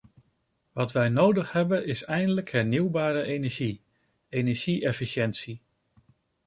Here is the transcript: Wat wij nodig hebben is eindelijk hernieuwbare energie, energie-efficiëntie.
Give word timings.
Wat 0.71 0.91
wij 0.91 1.09
nodig 1.09 1.51
hebben 1.51 1.85
is 1.85 2.03
eindelijk 2.03 2.49
hernieuwbare 2.51 3.23
energie, 3.23 3.81
energie-efficiëntie. 4.29 5.61